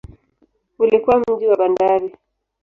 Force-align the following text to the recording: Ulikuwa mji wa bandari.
Ulikuwa 0.79 1.19
mji 1.19 1.47
wa 1.47 1.57
bandari. 1.57 2.15